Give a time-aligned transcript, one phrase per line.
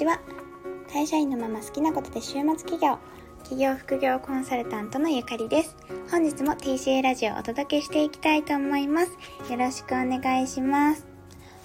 [0.00, 0.18] ちは。
[0.90, 2.98] 会社員のまま好きなことで週末企業
[3.42, 5.76] 企業副業コンサルタントのゆかりです。
[6.10, 9.12] 本日も TCA ラジオをお届けしていきたいと思います。
[9.50, 11.06] よろしくお願いします。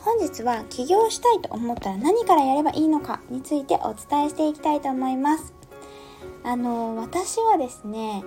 [0.00, 5.52] 本日は起業したいと思ったら何からやればいいのかについてお伝えしていきたいと思います。
[6.42, 8.24] あの私はですね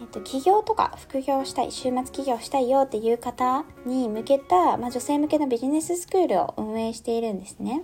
[0.00, 7.82] えっと、起業とか副業したい、週末起業したいよっていう方に向けた、まあ、女性向けのビジネススクールを運営しているんですね。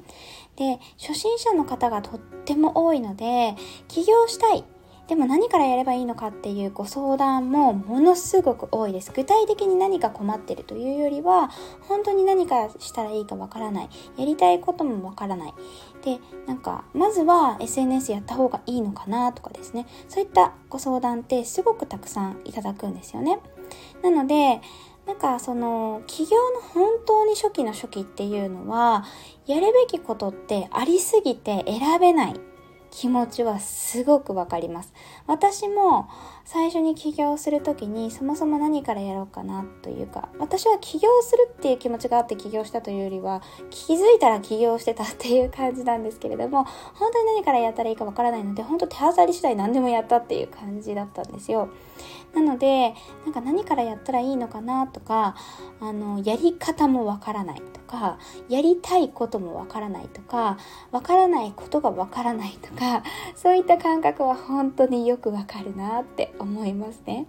[0.56, 3.54] で、初心者の方がとっても多いので、
[3.88, 4.64] 起業したい
[5.08, 9.12] でも何からやればいいのかっていうご相談もものすごく多いです。
[9.14, 11.50] 具体的に何か困ってるというよりは、
[11.82, 13.88] 本当に何かしたらいいかわからない。
[14.16, 15.54] やりたいこともわからない。
[16.02, 19.86] で、なんか、まずは SNS やった方がいいのかなとかですね。
[20.08, 23.38] そういったご相談ってすごくたくさんいただくんですよね。
[24.02, 24.60] なので、
[25.06, 29.04] なんかその起業の本当に初期の初期っていうのは
[29.46, 32.40] やるべきことってありすぎて選べない
[32.96, 34.94] 気持ちはすごくわかります。
[35.26, 36.08] 私も
[36.46, 51.68] 最初に起業する時にそもそも何からやろうかなというか、私は起業するっていう気持ちがあって起業したというよりは、気づいたら起業してたっていう感じなんですけれども、本当に何からやったらいいかわからないので、本当手当たり次第何でもやったっていう感じだったんですよ。
[52.34, 55.34] なので、なんか何からやったらいいのかなとか、
[55.80, 58.18] あの、やり方もわからないとか、
[58.48, 60.58] やりたいこともわからないとか、
[60.90, 63.02] わからないことがわからないとか、
[63.34, 67.26] そういった感覚は本当によくわかるなって思いますね。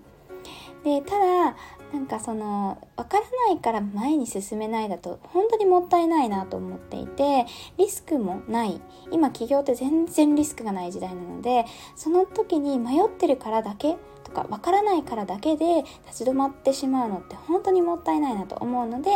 [0.83, 1.55] でただ
[1.93, 7.45] なんかその分からないから前に進めないだと本当にもったいないなと思っていて
[7.77, 13.97] リスクもない今起業って全然リスクがない時代なのでその時に迷ってるからだけ
[14.37, 19.09] か分からないからだけで立ち止まってしまうのって本当にもったいないなと思うので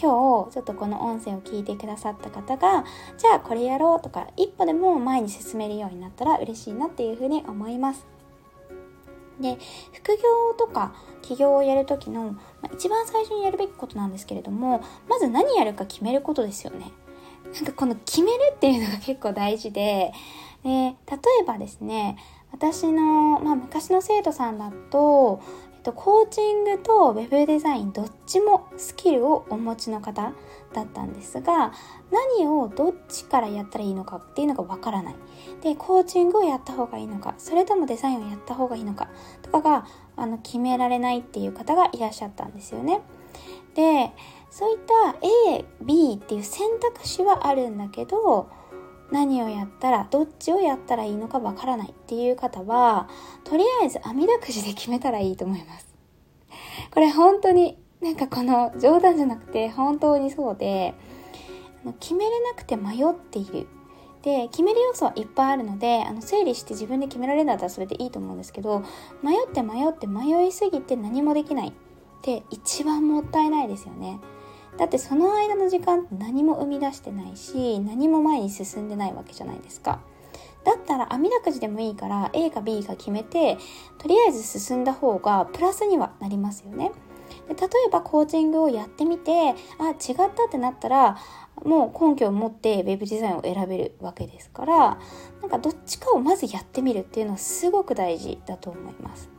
[0.00, 2.84] 今日ちょっとこの音声を聞いてくださった方が
[3.16, 8.06] じゃあこれやろうとか一歩でも前に進めるようになったら嬉しいなっていうふうに思います。
[9.40, 9.58] で
[9.92, 10.22] 副業
[10.58, 12.32] とか起業をやる時の、
[12.62, 16.92] まあ、一番最初にやるべきことなんですけれどもまず何やるか決めることですよね。
[17.54, 20.12] なんかこの決めるっていうのが結構大事で
[20.64, 20.94] で例
[21.42, 22.16] えばですね
[22.58, 25.42] 私の、まあ、昔の生徒さんだと、
[25.74, 30.32] えっと、コーチングとウェブデザインどっちもスキルをお持ちの方
[30.72, 31.74] だったんですが
[32.10, 35.16] 何をどっちからやったらいいのかっていうのがわからない。
[35.62, 39.10] でコーチングをやった方がいいのかそれともデザインをやった方がいいのか
[39.42, 43.02] とかがあの決められないっていう方がいらっしゃったんですよね。
[43.74, 44.12] で
[44.50, 45.18] そういった
[45.84, 48.48] AB っていう選択肢はあるんだけど
[49.10, 53.08] 何をやったらどっちをやったらいいのかわからないっていう方は
[53.44, 55.86] とりあえず網だくじで決めたらいいと思います。
[56.90, 60.94] これ本当になんかこの冗談じゃなくて本当にそうで
[62.00, 63.68] 決めれなくて迷っている。
[64.22, 68.82] で決める要素はいっぱいあるのであの整理して自分で決められるんだったらそれでいいと思うんですけど
[69.22, 71.72] 迷って迷って迷いすぎて何もできないっ
[72.22, 74.18] て一番もったいないですよね。
[74.78, 80.00] だってその間の時間何も生み出してないし何も前に進んでないわけじゃないですか。
[80.64, 83.56] だったら網だくじでもいいから A か B か決めて
[83.98, 86.90] とりあえず進んだ方がプラスにはなりますよね。
[87.48, 91.18] で例えばコーチングをやってみてあ違ったってなったら
[91.64, 94.98] もう根拠を持って web デザインを選べるわけですから
[95.40, 99.35] なんかどっちかをまずやってみるっていうのはすごく大事だと思います。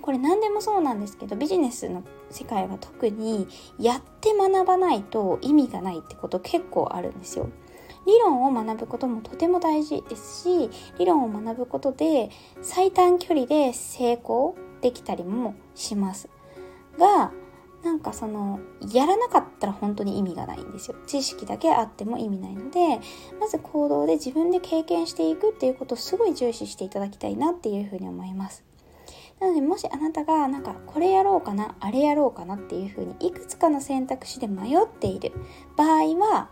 [0.00, 3.48] これ何でもそうなんですけどビジネスの世界は特に
[3.78, 7.48] やって学ばないと意味がないってこと結構あるんですよ。
[8.06, 12.30] 理論を学ぶこともとても大事ですし理論を学ぶことで
[12.62, 16.28] 最短距離で成功できたりもします。
[16.98, 17.32] が
[17.84, 18.58] なんかその
[18.92, 20.96] やらなかったら本当に意味がないんですよ。
[21.06, 23.00] 知識だけあっても意味ないので
[23.38, 28.67] まず行動で自分で経験していくっていうことをすごい重視していただきたいなっていうふうに思います。
[29.40, 35.32] なのでもしあなたがなんかこれやろうかなあれやろうかなっていうふうにいくつかの選択肢で迷っている。
[35.76, 36.48] 場合は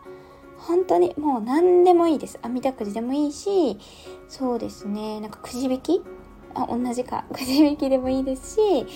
[0.59, 2.39] 本当にもう何でもいいです。
[2.43, 3.79] 網だくじでもいいし
[4.29, 6.03] そうですねなんかくじ引き
[6.57, 8.87] あ同じか くじ引きでもいいですし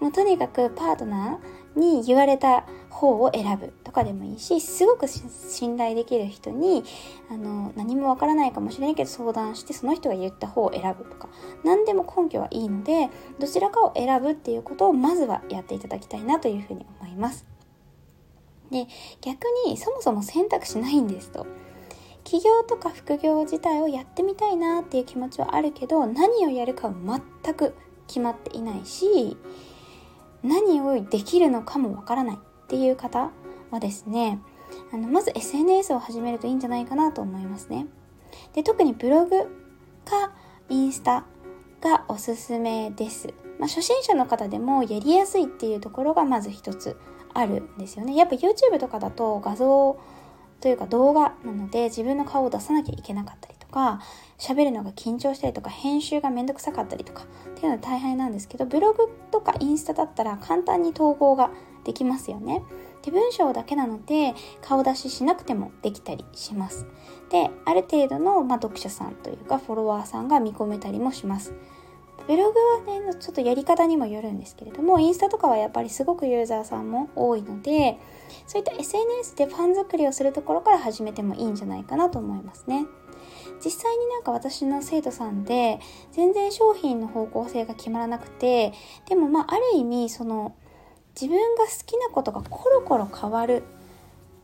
[0.00, 6.84] もうとにかくパートナーに言われた方を選ぶとかでもいいしすごく信頼できる人に
[7.30, 11.28] あの何もわからないかもしれないけど相談してその人が言った方を選ぶとか
[11.64, 17.46] 何でも根拠はいいのでどちらかを選ぶっていうことをまずはやっていただきたいなというふうに思います。
[18.70, 18.86] で
[19.22, 21.46] 逆にそもそも選択肢ないんですと。
[22.28, 26.94] 起業とか副業自体をやってみたいなっていう気持ちはあるけど何をやるかは
[27.42, 27.74] 全く
[28.06, 29.38] 決まっていないし
[30.42, 33.30] 何をできるのかもわからないっていう方
[33.70, 34.40] はですね
[34.92, 37.86] あのまず SNS を始めるといいんじゃないかなと思いますね
[38.52, 39.44] で特にブログ
[40.04, 40.32] か
[40.68, 41.24] インスタ
[41.80, 43.28] がおすすめです。
[43.58, 46.96] まあ、初心者の方でもやりやすいっていうところがまず一つ
[47.32, 48.14] あるんですよね。
[48.14, 49.98] やっぱ YouTube とかだと画像
[50.60, 54.00] というか動画なので自分の顔を出さなきゃいけなかったりとか
[54.38, 61.50] 喋るのが緊張したりとか編集がめんどくさかったりとかっていうのは大変なんですけどブログとかインスタだったら簡単に投稿が
[61.84, 62.62] できますよね。
[63.02, 66.86] で文章だけなので顔出ししなくてもできたりします。
[67.30, 71.54] である程度の、まあ、読者さんというかフォロワーさんが見込めたりもします。
[72.26, 72.58] ブログ
[72.90, 77.98] はね、ちょっとやり方にもよるんですけれども、インスタとかはやっぱりすごくユーザーさんも多いので、
[78.46, 82.86] そういった SNS でファン作りをするところから始めてもいいんじゃないかなと思いますね。
[83.64, 85.80] 実際になんか私の生徒さんで
[86.12, 88.72] 全然商品の方向性が決まらなくて
[89.08, 90.54] でもまあある意味その
[91.20, 93.64] 自分が好きなことがコロコロ変わる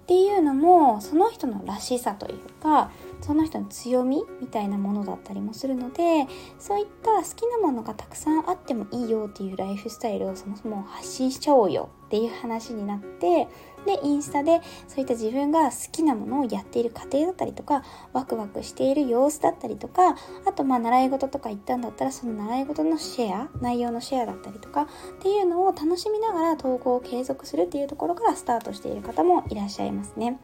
[0.05, 2.91] っていうのもその人のらしさというか
[3.23, 6.27] その人の強みみたいなものだったりもするので
[6.59, 13.49] そういった好きなものがたくさんあってもいいよっていうライフスタイルをそもそも発信しちゃおうよっていう話になって
[13.87, 20.17] でインスタでそういった自分が好きなものをやっている過程だったりとかワクワクしている様子だったりとか
[20.47, 24.87] あとまあ習い事とか行ったんだったらその習い事のシェア内容のシェアだったりとかっ
[25.23, 30.39] ていうのを楽しみながら投稿を継続するっていうところからスタートしている方もいらっしゃいますね。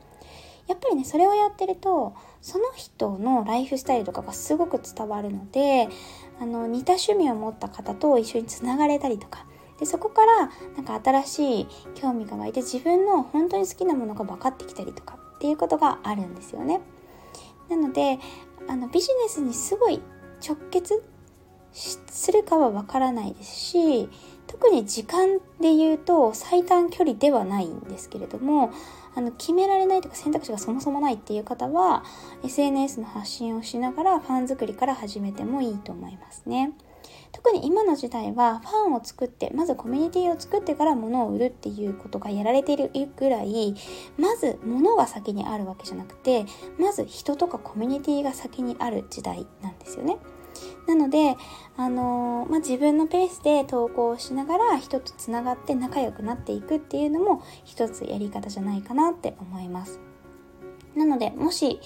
[0.66, 5.88] やっぱりねそれをやってるとその人のライフスタイルとかがすごく伝わるので
[6.40, 9.46] あの似た趣味を持った方と一緒につながれたりとか
[9.80, 16.80] でそこからなんか新しい興味が湧いて自分の本当に好きなものが分かってきたりとかっていうことがあるんですよね。
[17.68, 18.18] なので
[18.68, 20.00] あのビジネスにすごい
[20.46, 21.02] 直結
[21.72, 24.08] するかは分からないですし
[24.46, 28.72] 特に時間で言うと最短距離ではないんですけれども
[29.14, 32.04] あの決められないとか選択肢がそもそもないっていう方は
[32.44, 36.72] SNS の発信をしながらファン作りから始めてもいいと思いますね。
[37.32, 43.74] 特に今の時代はファンを作ってまずコミュニティを作ってから物を売るっていうことがやられているぐらい
[44.18, 46.44] まず物が先にあるわけじゃなくて
[46.78, 50.18] まず人とかコミュニティが先にある時代なんですよね。
[50.86, 51.36] なので、
[51.76, 60.00] あのー、まあ、自分のペースで投稿しながら人とつながって仲良くなっていくっていうのも一つやり方じゃないかなって思います。
[60.96, 61.80] なので、もし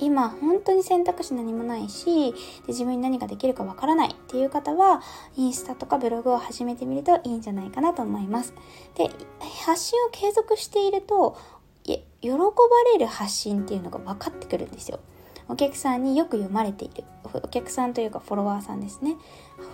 [0.00, 2.36] 今本当に選択肢何もないしで
[2.68, 5.02] 自分に何ができるかわからないっていう方は
[5.36, 8.54] インスタとかブログを始めてみるといいんじゃないかなと思います。
[8.96, 9.10] で、
[9.64, 11.36] 発信を継続していると
[11.84, 12.36] 喜ば
[12.92, 15.00] れる発信っていうのが分かってくるんですよ。
[15.48, 17.04] お客さんによく読まれている。
[17.32, 19.16] お客さんというかフォロワーさんですね。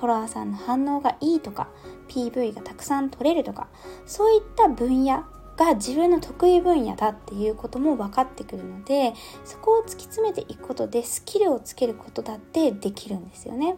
[0.01, 1.69] フォロワーさんの反応がいいとか、
[2.09, 3.69] PV がたくさん取れるとか、
[4.07, 5.25] そういった分野
[5.57, 9.15] が自分の得意分野だっていうことも分かってくるので
[9.45, 13.77] そこを突き詰めていくことでスキルをつけることだってできるんですよね。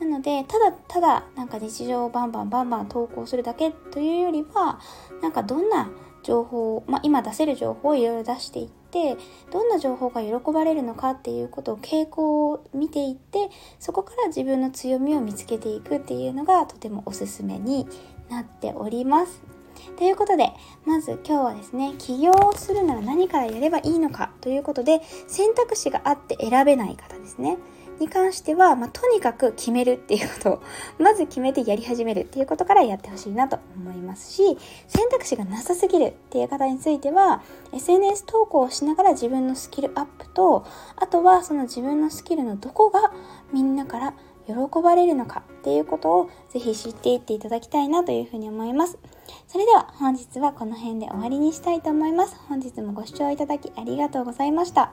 [0.00, 4.80] なのでただただなんか日常をバンバンバンバン投稿するだけというよりは
[5.20, 5.90] なんかどんな
[6.24, 9.16] 情報、まあ、今出せる情報をいろいろ出していって
[9.50, 17.86] どんな情報が喜ばれるのかっていうことを傾向を見ていってそこから自分の強みを見つけていくっていうのがとてもおすすめに
[18.28, 19.51] なっております。
[19.96, 20.52] ということで、
[20.84, 27.58] まず今日はですね、起業をするなら何からやればいいのかということで、選択肢があって選べない方ですね。
[28.02, 30.62] に関しては、まあ、とにかく決めるっていうことを、
[30.98, 34.58] まず決めてやり始めるっていうことからやってほしいなと思いますし、
[34.88, 43.12] 選択肢がなさすぎるっていう方については、SNS 投稿をしながら自分のスキルアップと、あとはその自分のスキルのどこが
[43.52, 44.14] みんなから
[44.46, 48.98] 喜ばれるのかっていうことをぜひ知っていっていただきたいなというふうに思います。
[49.46, 52.36] それでは本日はこの辺で終わりにしたいと思います。
[52.48, 54.92] 本日もご視聴いただきありがとうございました。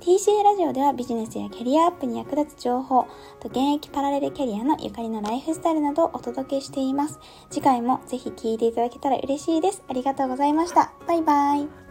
[0.00, 3.06] TCA ラジオではビジネスやキャリアアップに役立つ情報
[3.40, 7.20] と現役パラレルキャリアのゆかりのライフスタイルなどをお届けしています。
[7.50, 9.82] 次回もぜひ聴いていただけたら嬉しいです。
[9.88, 10.92] ありがとうございました。
[11.06, 11.89] バイバイ。